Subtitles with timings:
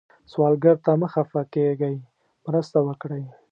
[0.31, 1.95] سوالګر ته مه خفه کېږئ،
[2.45, 3.23] مرسته وکړئ